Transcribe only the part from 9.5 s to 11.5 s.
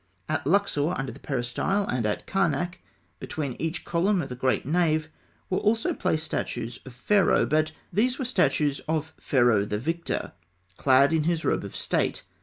the victor, clad in his